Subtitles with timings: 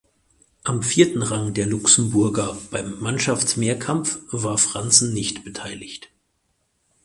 [0.63, 6.09] Am vierten Rang der Luxemburger beim Mannschaftsmehrkampf war Frantzen nicht beteiligt.